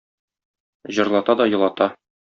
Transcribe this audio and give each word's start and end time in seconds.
Җырлата 1.01 1.37
да 1.43 1.51
елата. 1.55 1.93